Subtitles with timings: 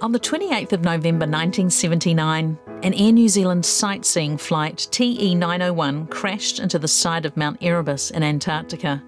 [0.00, 6.60] On the 28th of November 1979, an Air New Zealand sightseeing flight TE 901 crashed
[6.60, 9.02] into the side of Mount Erebus in Antarctica.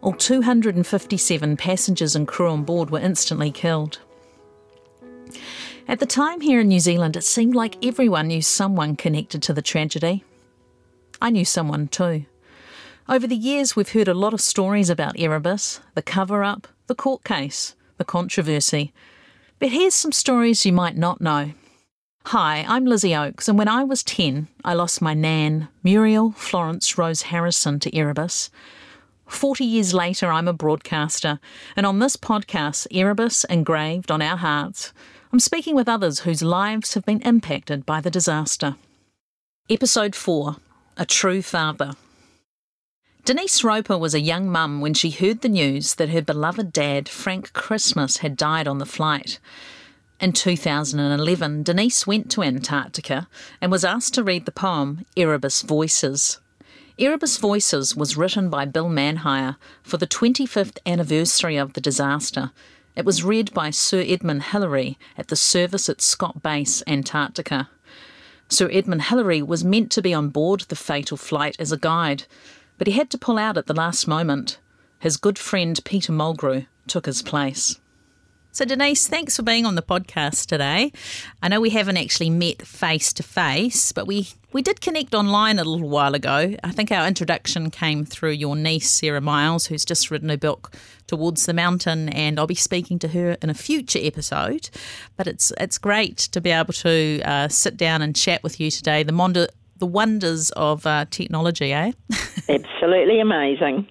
[0.00, 3.98] All 257 passengers and crew on board were instantly killed.
[5.88, 9.52] At the time here in New Zealand, it seemed like everyone knew someone connected to
[9.52, 10.22] the tragedy.
[11.20, 12.24] I knew someone too.
[13.08, 16.94] Over the years, we've heard a lot of stories about Erebus, the cover up, the
[16.94, 18.92] court case, the controversy.
[19.58, 21.52] But here's some stories you might not know.
[22.26, 26.96] Hi, I'm Lizzie Oakes, and when I was 10, I lost my nan, Muriel Florence
[26.96, 28.50] Rose Harrison, to Erebus.
[29.26, 31.40] 40 years later, I'm a broadcaster,
[31.74, 34.92] and on this podcast, Erebus Engraved on Our Hearts,
[35.32, 38.76] I'm speaking with others whose lives have been impacted by the disaster.
[39.68, 40.56] Episode 4
[40.98, 41.94] A True Father.
[43.24, 47.08] Denise Roper was a young mum when she heard the news that her beloved dad,
[47.08, 49.38] Frank Christmas, had died on the flight.
[50.20, 53.28] In 2011, Denise went to Antarctica
[53.60, 56.40] and was asked to read the poem Erebus Voices.
[56.98, 62.50] Erebus Voices was written by Bill Manhire for the 25th anniversary of the disaster.
[62.96, 67.68] It was read by Sir Edmund Hillary at the service at Scott Base, Antarctica.
[68.48, 72.24] Sir Edmund Hillary was meant to be on board the fatal flight as a guide,
[72.78, 74.58] but he had to pull out at the last moment.
[75.00, 77.78] His good friend Peter Mulgrew took his place.
[78.50, 80.90] So, Denise, thanks for being on the podcast today.
[81.40, 85.60] I know we haven't actually met face to face, but we, we did connect online
[85.60, 86.56] a little while ago.
[86.64, 90.72] I think our introduction came through your niece, Sarah Miles, who's just written a book,
[91.06, 94.70] Towards the Mountain, and I'll be speaking to her in a future episode.
[95.16, 98.72] But it's, it's great to be able to uh, sit down and chat with you
[98.72, 99.04] today.
[99.04, 99.46] The Mondo,
[99.78, 101.92] the wonders of uh, technology, eh?
[102.48, 103.88] Absolutely amazing.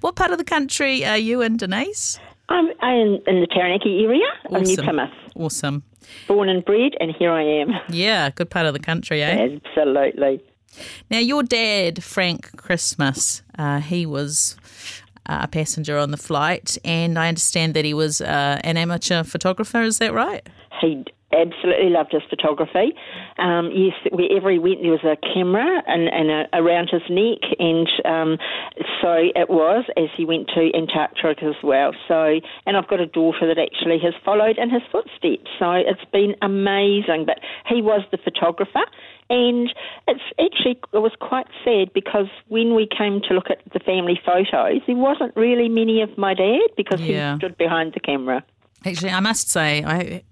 [0.00, 2.18] what part of the country are you in, Denise?
[2.48, 4.56] I'm, I'm in the Taranaki area awesome.
[4.56, 5.10] of New Plymouth.
[5.36, 5.82] Awesome.
[6.26, 7.70] Born and bred, and here I am.
[7.88, 9.58] Yeah, good part of the country, eh?
[9.66, 10.42] Absolutely.
[11.10, 14.56] Now, your dad, Frank Christmas, uh, he was
[15.26, 19.22] uh, a passenger on the flight, and I understand that he was uh, an amateur
[19.22, 19.82] photographer.
[19.82, 20.46] Is that right?
[20.80, 22.94] He absolutely loved his photography.
[23.38, 27.40] Um, yes, wherever he went, there was a camera and, and a, around his neck,
[27.58, 28.38] and um,
[29.00, 31.92] so it was as he went to Antarctica as well.
[32.08, 35.50] So, and I've got a daughter that actually has followed in his footsteps.
[35.58, 37.24] So it's been amazing.
[37.26, 38.84] But he was the photographer.
[39.30, 39.72] And
[40.08, 44.20] it's actually it was quite sad because when we came to look at the family
[44.24, 47.32] photos, there wasn't really many of my dad because yeah.
[47.32, 48.44] he stood behind the camera.
[48.84, 50.22] Actually, I must say, I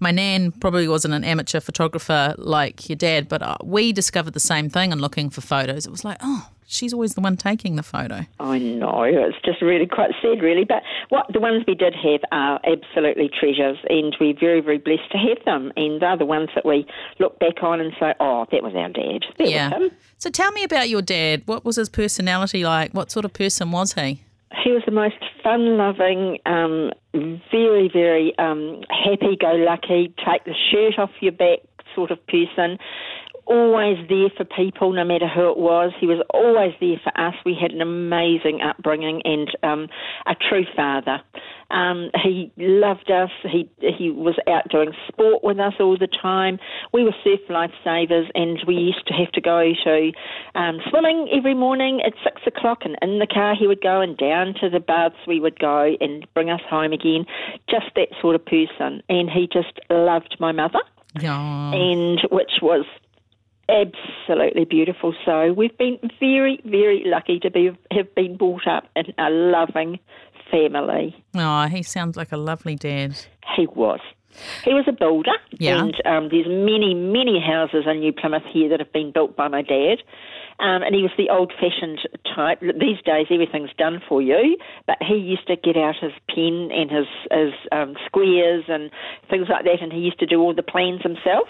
[0.00, 4.40] my nan probably wasn't an amateur photographer like your dad, but uh, we discovered the
[4.40, 5.86] same thing and looking for photos.
[5.86, 8.26] It was like, oh, she's always the one taking the photo.
[8.40, 9.02] I know.
[9.02, 10.64] It's just really quite sad, really.
[10.64, 15.10] But what the ones we did have are absolutely treasures, and we're very, very blessed
[15.12, 15.72] to have them.
[15.76, 16.86] And they're the ones that we
[17.18, 19.24] look back on and say, oh, that was our dad.
[19.38, 19.88] That yeah.
[20.18, 21.42] So tell me about your dad.
[21.46, 22.92] What was his personality like?
[22.92, 24.22] What sort of person was he?
[24.62, 26.92] He was the most fun loving, um,
[27.50, 31.60] very, very um, happy go lucky, take the shirt off your back
[31.94, 32.78] sort of person
[33.46, 35.92] always there for people, no matter who it was.
[35.98, 37.34] He was always there for us.
[37.44, 39.88] We had an amazing upbringing and um,
[40.26, 41.20] a true father.
[41.70, 43.30] Um, he loved us.
[43.42, 46.58] He he was out doing sport with us all the time.
[46.92, 50.12] We were surf lifesavers, and we used to have to go to
[50.54, 52.80] um, swimming every morning at six o'clock.
[52.84, 55.96] And in the car he would go, and down to the baths we would go,
[56.00, 57.24] and bring us home again.
[57.70, 59.02] Just that sort of person.
[59.08, 60.80] And he just loved my mother.
[61.18, 61.72] Yeah.
[61.72, 62.86] And which was
[63.72, 65.14] absolutely beautiful.
[65.24, 69.98] So we've been very, very lucky to be have been brought up in a loving
[70.50, 71.16] family.
[71.34, 73.16] Oh, he sounds like a lovely dad.
[73.56, 74.00] He was.
[74.64, 75.78] He was a builder, yeah.
[75.78, 79.48] and um, there's many, many houses in New Plymouth here that have been built by
[79.48, 79.98] my dad.
[80.58, 82.00] Um, and he was the old-fashioned
[82.34, 82.60] type.
[82.60, 84.56] These days, everything's done for you,
[84.86, 88.90] but he used to get out his pen and his his um, squares and
[89.28, 91.48] things like that, and he used to do all the plans himself.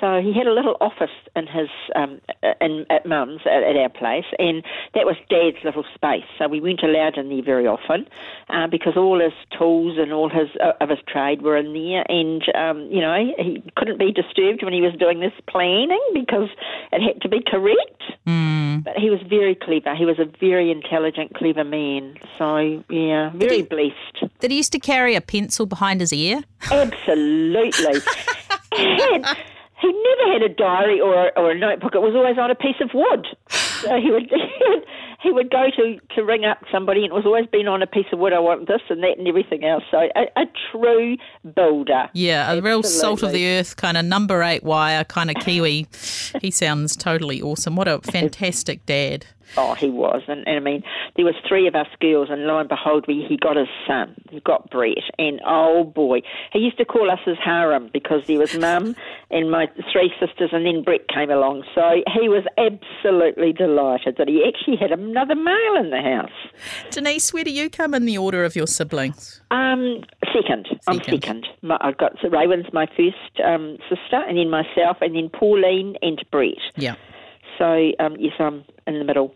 [0.00, 2.20] So he had a little office in his um,
[2.60, 4.62] in at Mum's at, at, our place, and
[4.94, 6.28] that was Dad's little space.
[6.38, 8.06] So we weren't allowed in there very often
[8.50, 12.04] uh, because all his tools and all his uh, of his trade were in there,
[12.08, 16.48] and um, you know he couldn't be disturbed when he was doing this planning because
[16.92, 18.02] it had to be correct.
[18.26, 18.84] Mm.
[18.84, 19.94] But he was very clever.
[19.94, 22.16] He was a very intelligent, clever man.
[22.36, 24.32] So yeah, very did he, blessed.
[24.40, 26.42] Did he used to carry a pencil behind his ear?
[26.70, 28.00] Absolutely.
[29.86, 31.94] he never had a diary or, or a notebook.
[31.94, 33.26] It was always on a piece of wood.
[33.48, 34.84] So he would, he would
[35.22, 37.86] he would go to, to ring up somebody, and it was always been on a
[37.86, 38.32] piece of wood.
[38.32, 39.82] I want this and that and everything else.
[39.90, 41.16] So a, a true
[41.54, 42.08] builder.
[42.12, 45.86] Yeah, a real salt of the earth kind of number eight wire kind of Kiwi.
[46.40, 47.76] he sounds totally awesome.
[47.76, 49.26] What a fantastic dad.
[49.56, 50.82] Oh, he was, and, and I mean,
[51.16, 54.14] there was three of us girls, and lo and behold, we, he got his son.
[54.30, 56.20] He got Brett, and oh boy,
[56.52, 58.96] he used to call us his harem because there was Mum
[59.30, 61.64] and my three sisters, and then Brett came along.
[61.74, 66.90] So he was absolutely delighted that he actually had another male in the house.
[66.90, 69.40] Denise, where do you come in the order of your siblings?
[69.50, 70.02] Um,
[70.34, 70.66] second.
[70.66, 70.80] second.
[70.86, 71.46] I'm second.
[71.62, 75.96] My, I've got so Raywin's my first um, sister, and then myself, and then Pauline
[76.02, 76.54] and Brett.
[76.76, 76.96] Yeah.
[77.58, 79.34] So um, yes, I'm in the middle.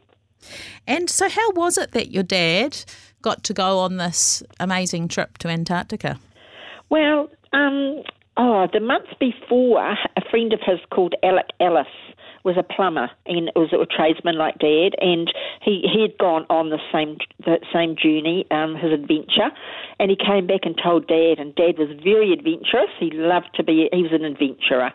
[0.86, 2.84] And so, how was it that your dad
[3.22, 6.18] got to go on this amazing trip to Antarctica?
[6.88, 8.02] Well, um,
[8.36, 11.86] oh, the month before, a friend of his called Alec Ellis
[12.44, 15.32] was a plumber and was a tradesman like Dad, and
[15.62, 19.50] he he had gone on the same the same journey, um, his adventure,
[19.98, 22.90] and he came back and told Dad, and Dad was very adventurous.
[22.98, 24.92] He loved to be he was an adventurer,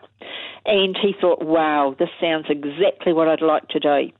[0.66, 4.10] and he thought, wow, this sounds exactly what I'd like to do.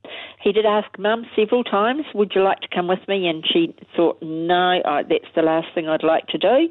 [0.43, 3.27] He did ask Mum several times, would you like to come with me?
[3.27, 6.69] And she thought, no, I, that's the last thing I'd like to do.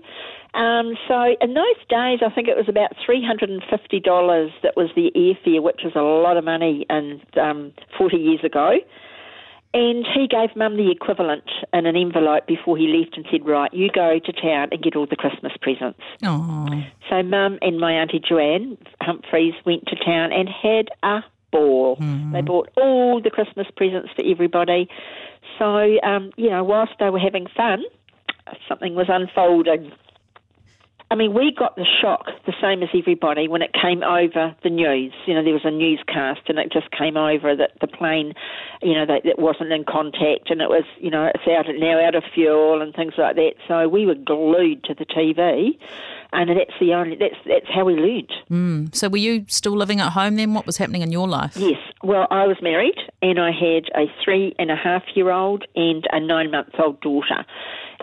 [0.58, 4.52] Um, so in those days, I think it was about three hundred and fifty dollars.
[4.64, 8.78] That was the airfare, which was a lot of money, and um, forty years ago.
[9.76, 11.44] And he gave Mum the equivalent
[11.74, 14.96] in an envelope before he left and said, Right, you go to town and get
[14.96, 16.00] all the Christmas presents.
[16.24, 16.90] Aww.
[17.10, 21.98] So Mum and my Auntie Joanne Humphreys went to town and had a ball.
[21.98, 22.32] Mm-hmm.
[22.32, 24.88] They bought all the Christmas presents for everybody.
[25.60, 27.84] So, um, you know, whilst they were having fun,
[28.70, 29.92] something was unfolding.
[31.12, 34.70] I mean, we got the shock the same as everybody when it came over the
[34.70, 35.14] news.
[35.28, 38.34] You know, there was a newscast and it just came over that the plane,
[38.82, 42.04] you know, that, that wasn't in contact and it was, you know, it's out now
[42.04, 43.54] out of fuel and things like that.
[43.68, 45.78] So we were glued to the TV,
[46.34, 48.34] and that's the only that's that's how we learned.
[48.50, 48.96] Mm.
[48.96, 50.56] So were you still living at home then?
[50.56, 51.56] What was happening in your life?
[51.56, 51.80] Yes.
[52.04, 56.06] Well, I was married and I had a three and a half year old and
[56.12, 57.46] a nine month old daughter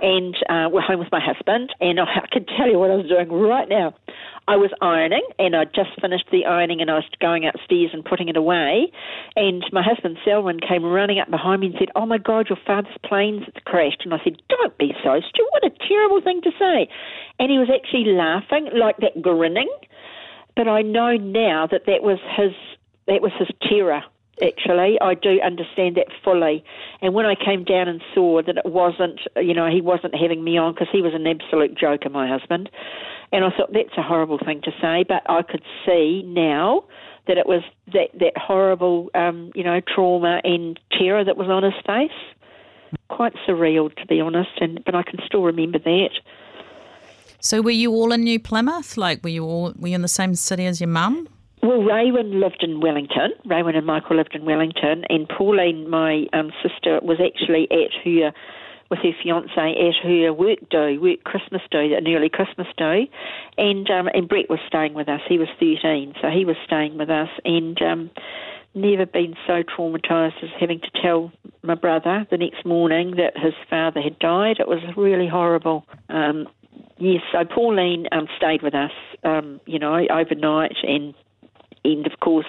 [0.02, 1.70] and uh, we're home with my husband.
[1.81, 3.94] And I, I can tell you what I was doing right now.
[4.49, 8.04] I was ironing, and I'd just finished the ironing, and I was going upstairs and
[8.04, 8.90] putting it away.
[9.37, 12.58] And my husband Selwyn came running up behind me and said, "Oh my God, your
[12.66, 15.49] father's plane's crashed." And I said, "Don't be so stupid!
[15.52, 16.88] What a terrible thing to say!"
[17.38, 19.70] And he was actually laughing, like that, grinning.
[20.56, 22.52] But I know now that that was his
[23.06, 24.02] that was his terror
[24.43, 24.99] actually.
[25.00, 26.65] I do understand that fully.
[27.00, 30.43] And when I came down and saw that it wasn't, you know, he wasn't having
[30.44, 32.69] me on because he was an absolute joker, my husband.
[33.33, 36.85] And I thought that's a horrible thing to say, but I could see now
[37.27, 37.62] that it was
[37.93, 42.11] that, that horrible, um, you know, trauma and terror that was on his face.
[43.09, 46.11] Quite surreal, to be honest, and but I can still remember that.
[47.41, 48.99] So, were you all in New Plymouth?
[48.99, 51.27] Like, were you all were you in the same city as your mum?
[51.62, 53.31] Well, Raywin lived in Wellington.
[53.47, 58.32] Raywin and Michael lived in Wellington, and Pauline, my um, sister, was actually at her
[58.91, 63.09] with her fiance at her work day, work Christmas day, an early Christmas day,
[63.56, 65.20] and um, and Brett was staying with us.
[65.29, 68.11] He was thirteen, so he was staying with us, and um,
[68.75, 71.31] never been so traumatised as having to tell
[71.62, 74.56] my brother the next morning that his father had died.
[74.59, 75.87] It was really horrible.
[76.09, 76.49] Um,
[76.99, 78.92] yes, so Pauline um, stayed with us,
[79.23, 81.14] um, you know, overnight, and
[81.85, 82.47] and of course,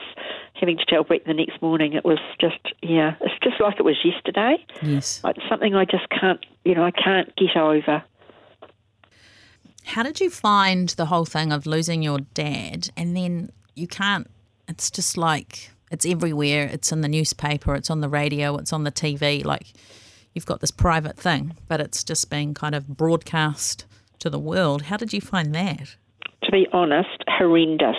[0.55, 3.83] having to tell Brett the next morning, it was just, yeah, it's just like it
[3.83, 4.63] was yesterday.
[4.81, 5.23] Yes.
[5.23, 8.03] Like something I just can't, you know, I can't get over.
[9.85, 14.29] How did you find the whole thing of losing your dad and then you can't,
[14.67, 16.69] it's just like, it's everywhere.
[16.71, 19.43] It's in the newspaper, it's on the radio, it's on the TV.
[19.43, 19.73] Like,
[20.33, 23.85] you've got this private thing, but it's just being kind of broadcast
[24.19, 24.83] to the world.
[24.83, 25.95] How did you find that?
[26.43, 27.97] To be honest, horrendous.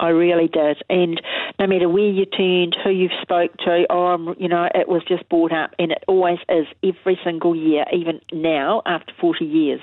[0.00, 0.78] I really did.
[0.88, 1.20] And
[1.58, 5.28] no matter where you turned, who you spoke to, oh, you know, it was just
[5.28, 9.80] brought up, and it always is every single year, even now after 40 years.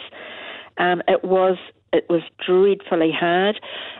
[0.77, 1.57] Um, it was
[1.95, 3.59] it was dreadfully hard.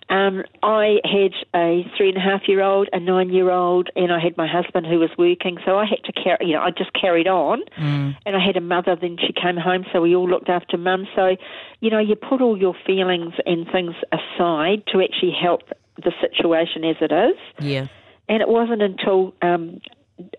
[0.10, 4.12] Um, I had a three and a half year old, a nine year old, and
[4.12, 5.58] I had my husband who was working.
[5.66, 7.62] So I had to carry, you know, I just carried on.
[7.80, 8.18] Mm.
[8.26, 11.08] And I had a mother, then she came home, so we all looked after mum.
[11.16, 11.38] So,
[11.80, 15.62] you know, you put all your feelings and things aside to actually help
[15.98, 17.38] the situation as it is.
[17.60, 17.88] Yeah.
[18.28, 19.82] And it wasn't until um,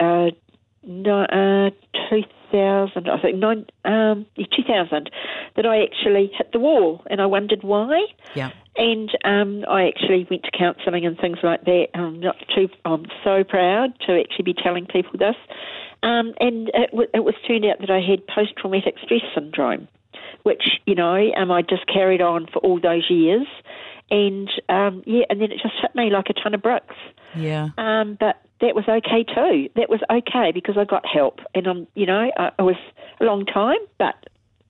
[0.00, 0.30] uh,
[0.86, 1.70] no, uh,
[2.10, 5.10] 2000, I think, nine, um, 2000,
[5.56, 8.04] that I actually hit the wall and I wondered why.
[8.34, 8.50] Yeah.
[8.76, 11.86] And um, I actually went to counselling and things like that.
[11.94, 15.36] I'm not too, I'm so proud to actually be telling people this.
[16.02, 19.88] Um, and it, w- it was turned out that I had post traumatic stress syndrome,
[20.44, 23.46] which, you know, um, I just carried on for all those years.
[24.10, 26.94] And um, yeah, and then it just hit me like a ton of bricks.
[27.34, 27.70] Yeah.
[27.76, 29.68] Um, but that was okay too.
[29.74, 32.76] That was okay because I got help, and I'm, you know, I, it was
[33.20, 34.14] a long time, but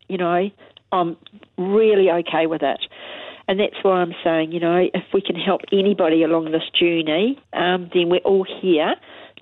[0.08, 0.50] you know,
[0.92, 1.16] I'm
[1.58, 2.80] really okay with it.
[3.48, 7.38] And that's why I'm saying, you know, if we can help anybody along this journey,
[7.52, 8.94] um, then we're all here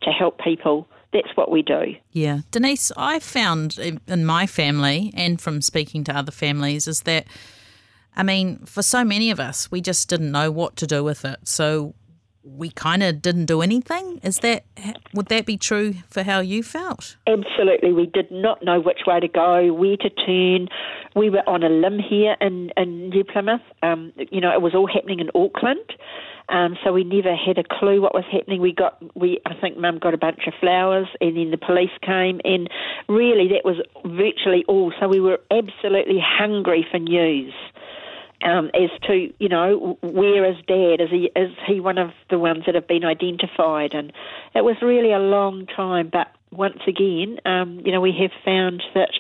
[0.02, 0.86] to help people.
[1.12, 1.94] That's what we do.
[2.12, 2.40] Yeah.
[2.50, 7.26] Denise, I found in my family and from speaking to other families is that,
[8.16, 11.24] I mean, for so many of us, we just didn't know what to do with
[11.24, 11.38] it.
[11.44, 11.94] So
[12.44, 14.20] we kind of didn't do anything.
[14.22, 14.64] Is that
[15.14, 17.16] would that be true for how you felt?
[17.26, 20.68] Absolutely, we did not know which way to go, where to turn.
[21.16, 23.62] We were on a limb here in in New Plymouth.
[23.82, 25.92] Um, you know, it was all happening in Auckland.
[26.50, 28.60] Um, so we never had a clue what was happening.
[28.60, 31.88] We got, we, I think Mum got a bunch of flowers, and then the police
[32.02, 32.68] came, and
[33.08, 34.92] really that was virtually all.
[35.00, 37.54] So we were absolutely hungry for news
[38.44, 41.00] um, as to you know where is Dad?
[41.00, 43.94] Is he is he one of the ones that have been identified?
[43.94, 44.12] And
[44.54, 48.82] it was really a long time, but once again, um, you know, we have found
[48.94, 49.10] that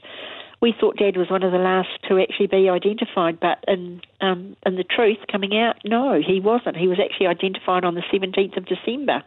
[0.60, 4.56] we thought Dad was one of the last to actually be identified, but in um,
[4.64, 6.76] in the truth coming out, no, he wasn't.
[6.76, 9.22] He was actually identified on the 17th of December,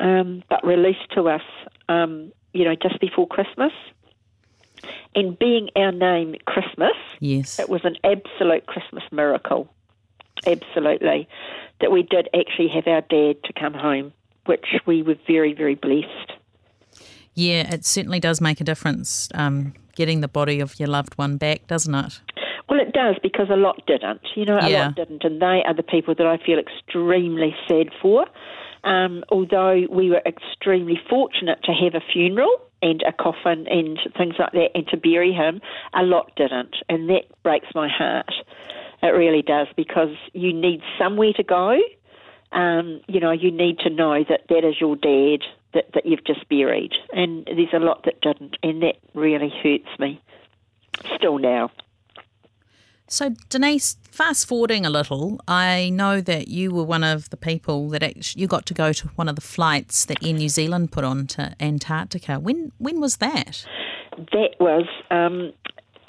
[0.00, 1.42] um, but released to us,
[1.88, 3.72] um, you know, just before Christmas.
[5.14, 9.72] And being our name Christmas, yes, it was an absolute Christmas miracle.
[10.46, 11.28] Absolutely,
[11.80, 14.12] that we did actually have our dad to come home,
[14.46, 16.32] which we were very, very blessed.
[17.34, 21.36] Yeah, it certainly does make a difference um, getting the body of your loved one
[21.36, 22.20] back, doesn't it?
[22.68, 24.22] Well, it does because a lot didn't.
[24.34, 24.84] You know, a Yeah.
[24.86, 28.26] lot didn't, and they are the people that I feel extremely sad for.
[28.84, 32.50] Um, although we were extremely fortunate to have a funeral
[32.82, 35.60] and a coffin and things like that, and to bury him,
[35.94, 38.32] a lot didn't, and that breaks my heart.
[39.02, 41.78] It really does because you need somewhere to go.
[42.52, 45.40] Um, you know, you need to know that that is your dad
[45.74, 49.98] that, that you've just buried, and there's a lot that didn't, and that really hurts
[49.98, 50.20] me
[51.16, 51.70] still now.
[53.12, 57.90] So, Denise, fast forwarding a little, I know that you were one of the people
[57.90, 60.92] that actually, you got to go to one of the flights that Air New Zealand
[60.92, 62.40] put on to Antarctica.
[62.40, 63.66] When when was that?
[64.16, 65.52] that was um,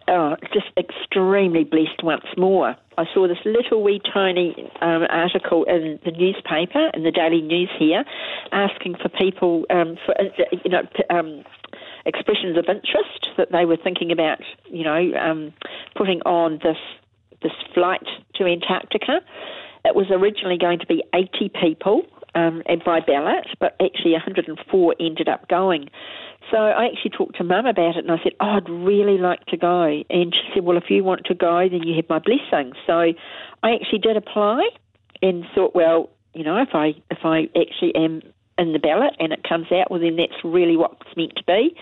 [0.08, 2.78] oh, just extremely blessed once more.
[2.98, 7.70] I saw this little wee tiny um, article in the newspaper, in the Daily News
[7.78, 8.06] here,
[8.54, 10.24] asking for people um, for uh,
[10.64, 11.44] you know um,
[12.06, 15.54] expressions of interest that they were thinking about, you know, um,
[15.96, 16.78] putting on this
[17.42, 18.06] this flight
[18.36, 19.20] to Antarctica.
[19.84, 22.04] It was originally going to be 80 people
[22.36, 25.90] um, and by ballot, but actually 104 ended up going.
[26.50, 29.46] So I actually talked to Mum about it, and I said, "Oh, I'd really like
[29.48, 32.20] to go." And she said, "Well, if you want to go, then you have my
[32.20, 33.14] blessing." So
[33.64, 34.70] I actually did apply,
[35.24, 38.22] and thought, well, you know, if I if I actually am
[38.64, 41.44] in the ballot and it comes out, well, then that's really what it's meant to
[41.44, 41.76] be.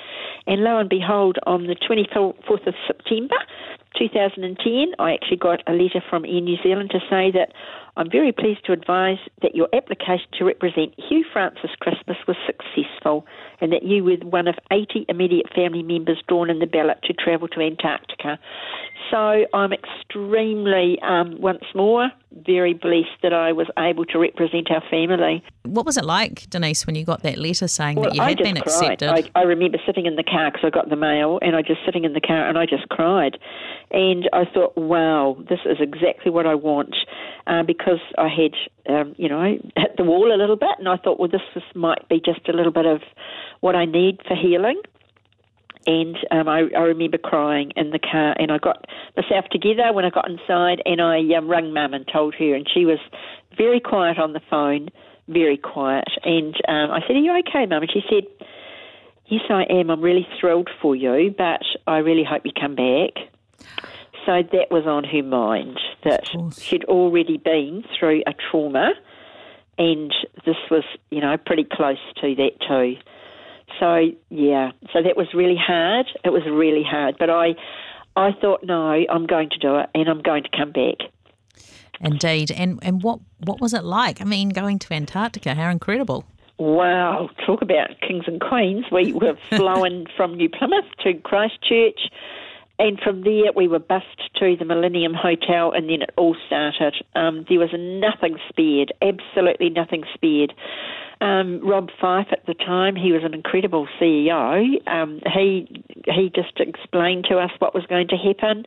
[0.47, 3.38] And lo and behold, on the 24th of September
[3.97, 7.53] 2010, I actually got a letter from Air New Zealand to say that
[7.98, 13.25] I'm very pleased to advise that your application to represent Hugh Francis Christmas was successful
[13.60, 17.13] and that you were one of 80 immediate family members drawn in the ballot to
[17.13, 18.39] travel to Antarctica.
[19.10, 22.10] So I'm extremely, um, once more,
[22.45, 25.43] very blessed that I was able to represent our family.
[25.63, 28.29] What was it like, Denise, when you got that letter saying Well, that you I
[28.29, 29.01] had been cried.
[29.01, 29.10] accepted?
[29.36, 31.81] I, I remember sitting in the car because I got the mail, and I just
[31.86, 33.38] sitting in the car and I just cried,
[33.91, 36.95] and I thought, wow, this is exactly what I want,
[37.48, 39.41] uh, because I had, um, you know,
[39.75, 42.48] hit the wall a little bit, and I thought, well, this was, might be just
[42.48, 43.01] a little bit of
[43.60, 44.81] what I need for healing.
[45.88, 48.86] And um, I, I remember crying in the car, and I got
[49.17, 52.67] myself together when I got inside, and I um, rang Mum and told her, and
[52.71, 53.00] she was
[53.57, 54.89] very quiet on the phone,
[55.27, 56.07] very quiet.
[56.24, 58.27] And um, I said, "Are you okay, Mum?" And she said,
[59.25, 59.89] "Yes, I am.
[59.89, 63.31] I'm really thrilled for you, but I really hope you come back."
[64.25, 68.91] So that was on her mind that she'd already been through a trauma,
[69.77, 70.13] and
[70.45, 72.97] this was, you know, pretty close to that too.
[73.79, 76.05] So yeah, so that was really hard.
[76.23, 77.55] It was really hard, but I,
[78.15, 81.09] I thought, no, I'm going to do it, and I'm going to come back.
[81.99, 82.51] Indeed.
[82.51, 84.21] And and what what was it like?
[84.21, 86.25] I mean, going to Antarctica, how incredible.
[86.57, 88.85] Wow, talk about kings and queens.
[88.91, 91.99] We were flown from New Plymouth to Christchurch
[92.81, 96.95] and from there we were bussed to the Millennium Hotel, and then it all started.
[97.13, 100.51] Um, there was nothing spared, absolutely nothing spared.
[101.21, 104.88] Um, Rob Fyfe at the time, he was an incredible CEO.
[104.88, 108.65] Um, he he just explained to us what was going to happen.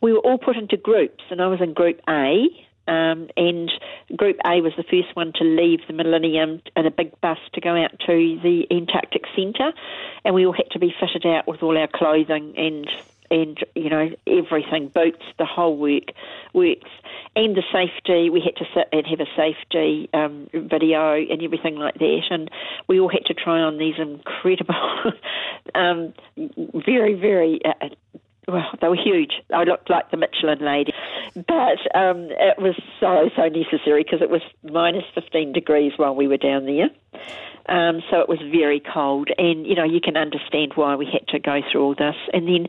[0.00, 2.46] We were all put into groups, and I was in Group A.
[2.86, 3.70] Um, and
[4.14, 7.60] Group A was the first one to leave the Millennium in a big bus to
[7.60, 9.72] go out to the Antarctic Centre,
[10.24, 12.86] and we all had to be fitted out with all our clothing and
[13.30, 16.12] and you know everything boots the whole work
[16.52, 16.90] works
[17.36, 18.30] and the safety.
[18.30, 22.50] We had to sit and have a safety um, video and everything like that and
[22.88, 25.12] we all had to try on these incredible
[25.74, 26.14] um,
[26.84, 27.88] very very uh,
[28.48, 29.32] well, they were huge.
[29.52, 30.92] I looked like the Michelin lady,
[31.34, 36.28] but um, it was so so necessary because it was minus fifteen degrees while we
[36.28, 36.90] were down there.
[37.66, 41.26] Um, so it was very cold, and you know you can understand why we had
[41.28, 42.16] to go through all this.
[42.32, 42.66] And then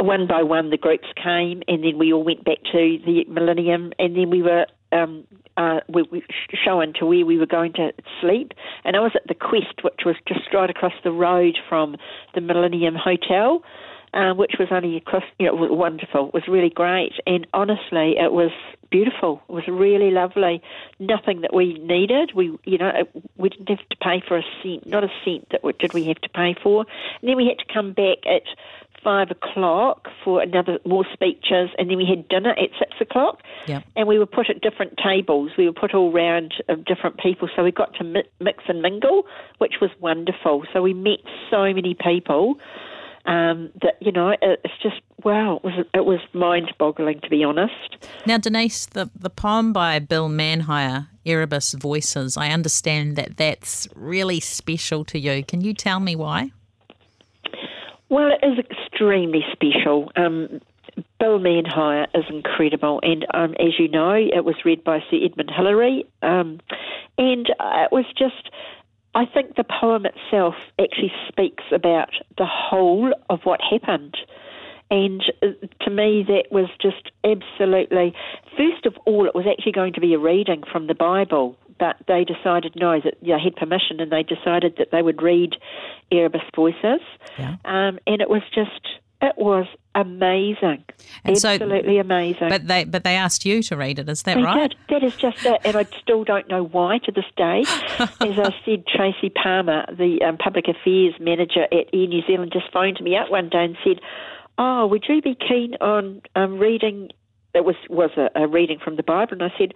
[0.00, 3.92] one by one the groups came, and then we all went back to the Millennium,
[3.98, 5.24] and then we were um,
[5.56, 6.24] uh, we, we
[6.64, 8.52] shown to where we were going to sleep.
[8.84, 11.96] And I was at the Quest, which was just right across the road from
[12.34, 13.62] the Millennium Hotel
[14.14, 16.28] um, which was only across, you know, wonderful.
[16.28, 18.50] It was really great, and honestly, it was
[18.90, 19.42] beautiful.
[19.48, 20.62] It was really lovely.
[21.00, 22.32] Nothing that we needed.
[22.34, 22.92] We, you know,
[23.36, 24.86] we didn't have to pay for a cent.
[24.86, 26.84] Not a cent that we, did we have to pay for.
[27.20, 28.42] And then we had to come back at
[29.02, 33.42] five o'clock for another more speeches, and then we had dinner at six o'clock.
[33.66, 33.82] Yep.
[33.96, 35.52] And we were put at different tables.
[35.56, 39.24] We were put all round of different people, so we got to mix and mingle,
[39.58, 40.64] which was wonderful.
[40.72, 42.58] So we met so many people
[43.26, 47.44] um, that you know it's just wow it was it was mind boggling to be
[47.44, 47.96] honest.
[48.26, 54.40] Now Denise, the the poem by Bill Manhire, Erebus Voices, I understand that that's really
[54.40, 55.44] special to you.
[55.44, 56.50] Can you tell me why?
[58.08, 60.12] Well, it is extremely special.
[60.16, 60.60] Um,
[61.18, 65.50] Bill Manhire is incredible, and um, as you know, it was read by Sir Edmund
[65.56, 66.60] Hillary, um,
[67.16, 68.50] and uh, it was just
[69.14, 74.16] I think the poem itself actually speaks about the whole of what happened.
[74.90, 75.48] And uh,
[75.84, 78.14] to me, that was just absolutely.
[78.56, 81.96] First of all, it was actually going to be a reading from the Bible, but
[82.08, 85.56] they decided no, that they had permission, and they decided that they would read
[86.10, 87.00] Erebus Voices.
[87.38, 87.56] Yeah.
[87.64, 88.86] Um, and it was just
[89.22, 90.84] it was amazing,
[91.24, 92.48] and absolutely so, amazing.
[92.48, 94.08] But they but they asked you to read it.
[94.08, 94.70] Is that they right?
[94.70, 94.76] Did.
[94.88, 97.60] That is just it, and I still don't know why to this day.
[97.98, 102.72] As I said, Tracy Palmer, the um, public affairs manager at Air New Zealand, just
[102.72, 104.00] phoned me up one day and said,
[104.58, 107.10] "Oh, would you be keen on um, reading?"
[107.54, 109.72] It was was a, a reading from the Bible, and I said,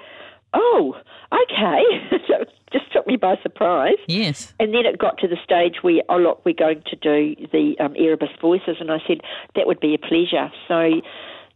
[0.57, 0.97] "Oh,
[1.33, 1.83] okay."
[2.27, 3.99] so it just took me by surprise.
[4.09, 4.55] Yes.
[4.59, 7.77] And then it got to the stage where, oh look, we're going to do the
[7.79, 9.21] um, Erebus voices, and I said
[9.55, 10.51] that would be a pleasure.
[10.67, 11.01] So,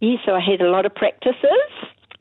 [0.01, 1.71] yeah, so I had a lot of practices.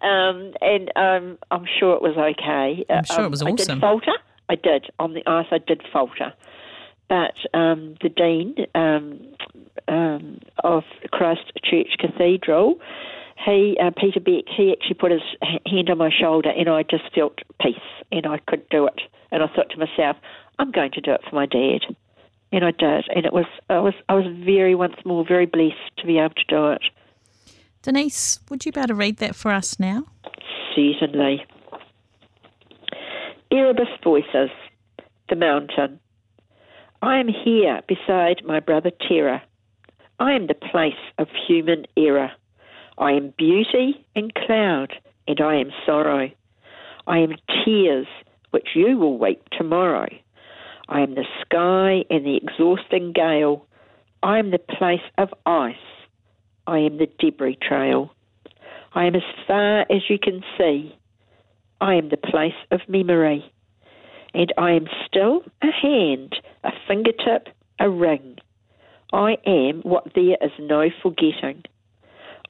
[0.01, 2.85] Um, and um, I'm sure it was okay.
[2.89, 3.71] I'm sure it was um, awesome.
[3.71, 4.13] I did falter.
[4.49, 5.47] I did on the ice.
[5.51, 6.33] I did falter,
[7.09, 9.19] but um, the dean um,
[9.87, 12.79] um, of Christ Church Cathedral
[13.45, 15.21] he, uh, Peter Beck, he actually put his
[15.65, 17.75] hand on my shoulder, and I just felt peace,
[18.11, 19.01] and I could do it.
[19.31, 20.17] And I thought to myself,
[20.57, 21.95] I'm going to do it for my dad,
[22.51, 23.05] and I did.
[23.15, 26.35] And it was, I was, I was very once more very blessed to be able
[26.35, 26.81] to do it.
[27.81, 30.03] Denise, would you be able to read that for us now?
[30.75, 31.45] Certainly.
[33.51, 34.49] Erebus Voices,
[35.29, 35.99] the mountain.
[37.01, 39.41] I am here beside my brother Terror.
[40.19, 42.31] I am the place of human error.
[42.99, 44.93] I am beauty and cloud,
[45.25, 46.29] and I am sorrow.
[47.07, 48.07] I am tears,
[48.51, 50.09] which you will weep tomorrow.
[50.89, 53.65] I am the sky and the exhausting gale.
[54.21, 55.75] I am the place of ice.
[56.67, 58.11] I am the debris trail.
[58.93, 60.93] I am as far as you can see.
[61.79, 63.49] I am the place of memory.
[64.33, 66.35] And I am still a hand,
[66.65, 67.47] a fingertip,
[67.79, 68.39] a ring.
[69.13, 71.63] I am what there is no forgetting.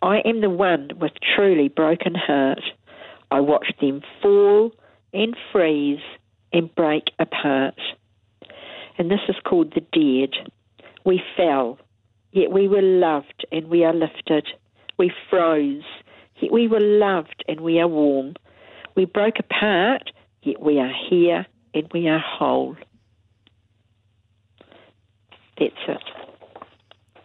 [0.02, 2.62] I am the one with truly broken heart.
[3.32, 4.72] I watch them fall
[5.14, 6.00] and freeze
[6.54, 7.80] and break apart.
[8.98, 10.52] And this is called the dead.
[11.06, 11.80] We fell,
[12.32, 14.48] yet we were loved and we are lifted.
[14.98, 15.84] We froze,
[16.42, 18.36] yet we were loved and we are warm.
[18.96, 20.12] We broke apart,
[20.44, 22.76] yet we are here and we are whole.
[25.58, 26.29] That's it.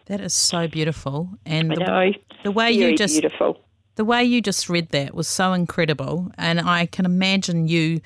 [0.05, 2.11] That is so beautiful, and I know.
[2.11, 3.59] the, the way Very you just beautiful.
[3.95, 8.01] the way you just read that was so incredible, and I can imagine you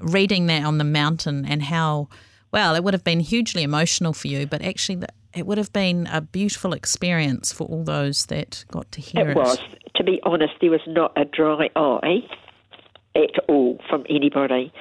[0.00, 2.08] reading that on the mountain and how
[2.50, 4.46] well it would have been hugely emotional for you.
[4.46, 8.90] But actually, the, it would have been a beautiful experience for all those that got
[8.92, 9.36] to hear it.
[9.36, 9.58] It was.
[9.96, 12.28] To be honest, there was not a dry eye
[13.14, 14.72] at all from anybody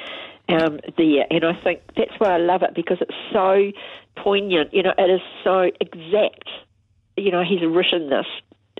[0.49, 1.25] um, there.
[1.29, 3.71] And I think that's why I love it because it's so
[4.15, 4.73] poignant.
[4.73, 6.49] You know, it is so exact.
[7.17, 8.25] You know, he's written this.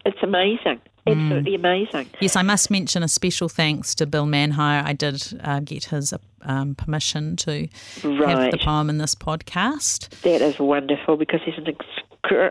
[0.06, 0.82] It's amazing.
[1.08, 1.56] Absolutely mm.
[1.56, 2.10] amazing.
[2.20, 4.84] Yes, I must mention a special thanks to Bill Manhire.
[4.86, 6.14] I did uh, get his
[6.44, 7.68] um, permission to
[8.04, 8.30] right.
[8.30, 10.10] have the poem in this podcast.
[10.22, 11.76] That is wonderful because he's an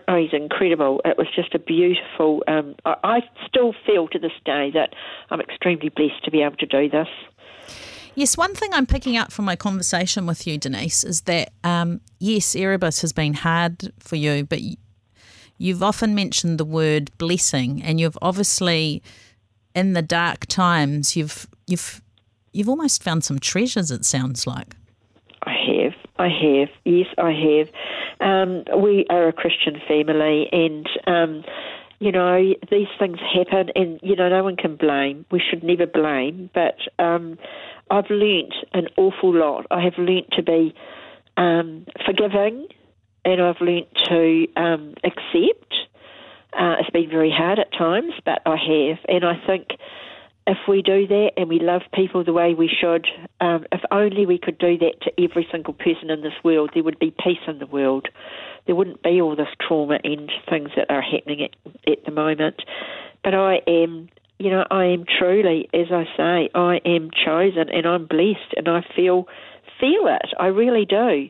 [0.09, 1.01] oh, he's incredible.
[1.05, 2.43] It was just a beautiful.
[2.49, 4.95] Um, I, I still feel to this day that
[5.31, 7.09] I'm extremely blessed to be able to do this.
[8.15, 12.01] Yes, one thing I'm picking up from my conversation with you, Denise, is that um,
[12.19, 14.61] yes, Erebus has been hard for you, but
[15.59, 19.03] you've often mentioned the word blessing, and you've obviously,
[19.75, 22.03] in the dark times, you've you've
[22.53, 23.91] you've almost found some treasures.
[23.91, 24.75] It sounds like.
[25.45, 25.95] I have.
[26.19, 26.69] I have.
[26.85, 27.69] Yes, I have.
[28.21, 31.45] Um, we are a Christian family, and um,
[32.01, 35.25] you know these things happen, and you know no one can blame.
[35.31, 37.39] We should never blame, but um,
[37.91, 39.67] I've learnt an awful lot.
[39.71, 40.75] I have learnt to be
[41.37, 42.69] um, forgiving,
[43.25, 45.75] and I've learnt to um, accept.
[46.53, 49.69] Uh, it's been very hard at times, but I have, and I think
[50.47, 53.07] if we do that and we love people the way we should,
[53.41, 56.83] um, if only we could do that to every single person in this world, there
[56.83, 58.09] would be peace in the world.
[58.67, 62.63] There wouldn't be all this trauma and things that are happening at, at the moment.
[63.23, 64.09] But I am
[64.41, 68.69] you know, I am truly, as I say, I am chosen and I'm blessed and
[68.69, 69.29] I feel
[69.79, 70.33] feel it.
[70.39, 71.29] I really do.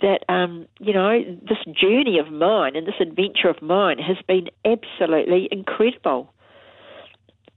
[0.00, 4.46] That um, you know, this journey of mine and this adventure of mine has been
[4.64, 6.32] absolutely incredible.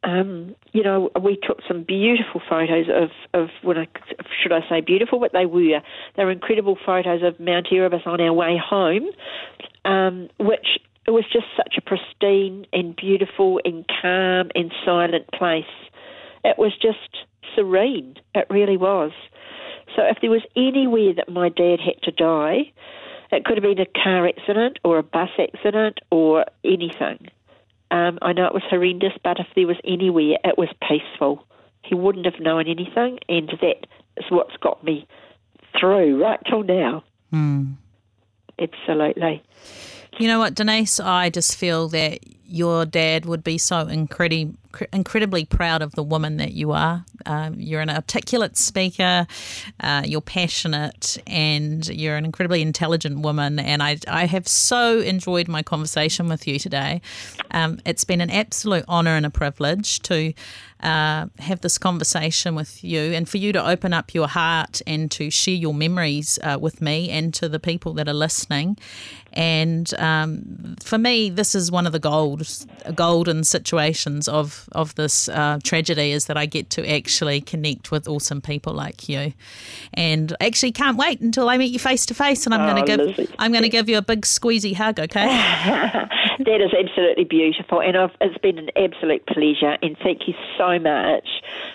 [0.03, 3.87] Um, you know, we took some beautiful photos of, of when I,
[4.41, 5.79] should I say beautiful, but they were.
[6.17, 9.03] They were incredible photos of Mount Erebus on our way home,
[9.85, 15.63] um, which it was just such a pristine and beautiful and calm and silent place.
[16.43, 18.15] It was just serene.
[18.35, 19.11] It really was.
[19.95, 22.71] So if there was anywhere that my dad had to die,
[23.31, 27.29] it could have been a car accident or a bus accident or anything.
[27.89, 31.45] Um, I know it was horrendous, but if there was anywhere, it was peaceful.
[31.83, 33.87] He wouldn't have known anything, and that
[34.17, 35.07] is what's got me
[35.77, 37.03] through right till now.
[37.33, 37.75] Mm.
[38.59, 39.43] Absolutely.
[40.21, 40.99] You know what, Denise?
[40.99, 44.53] I just feel that your dad would be so incredibly
[44.93, 47.03] incredibly proud of the woman that you are.
[47.25, 49.27] Um, you're an articulate speaker,
[49.79, 53.59] uh, you're passionate, and you're an incredibly intelligent woman.
[53.59, 57.01] And I, I have so enjoyed my conversation with you today.
[57.51, 60.33] Um, it's been an absolute honour and a privilege to
[60.81, 65.11] uh, have this conversation with you and for you to open up your heart and
[65.11, 68.77] to share your memories uh, with me and to the people that are listening.
[69.33, 72.45] And um, for me, this is one of the gold,
[72.95, 78.09] golden situations of of this uh, tragedy is that I get to actually connect with
[78.09, 79.33] awesome people like you,
[79.93, 82.85] and actually can't wait until I meet you face to face, and I'm oh, going
[82.85, 83.33] to give Lizzie.
[83.39, 84.99] I'm going to give you a big squeezy hug.
[84.99, 85.25] Okay.
[86.39, 90.70] that is absolutely beautiful, and I've, it's been an absolute pleasure, and thank you so
[90.79, 91.27] much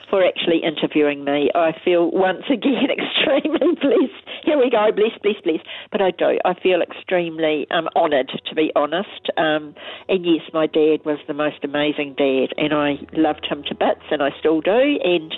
[0.09, 1.51] for actually interviewing me.
[1.55, 4.23] I feel once again extremely blessed.
[4.45, 5.67] Here we go, blessed, blessed, blessed.
[5.91, 6.39] But I do.
[6.45, 9.31] I feel extremely um, honoured, to be honest.
[9.37, 9.75] Um,
[10.09, 14.07] and yes, my dad was the most amazing dad, and I loved him to bits,
[14.11, 15.35] and I still do, and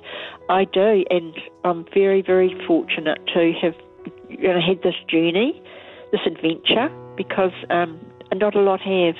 [0.50, 1.04] I do.
[1.10, 3.74] And I'm very, very fortunate to have
[4.28, 5.60] you know, had this journey,
[6.12, 7.98] this adventure, because um,
[8.34, 9.16] not a lot have.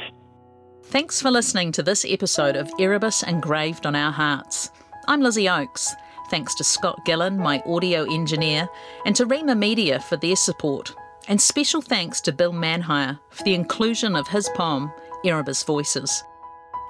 [0.90, 4.70] Thanks for listening to this episode of Erebus Engraved on Our Hearts.
[5.06, 5.94] I'm Lizzie Oakes.
[6.30, 8.66] Thanks to Scott Gillen, my audio engineer,
[9.04, 10.94] and to Rima Media for their support.
[11.28, 14.90] And special thanks to Bill Manhire for the inclusion of his poem,
[15.26, 16.24] Erebus Voices.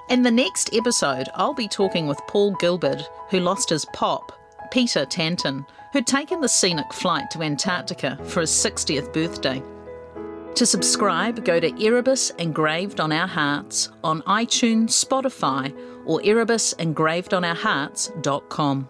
[0.08, 4.30] In the next episode, I'll be talking with Paul Gilbert, who lost his pop,
[4.70, 9.60] Peter Tanton, who'd taken the scenic flight to Antarctica for his 60th birthday.
[10.54, 15.72] To subscribe, go to Erebus Engraved on Our Hearts on iTunes, Spotify,
[16.04, 18.88] or erebusengravedonourhearts.com.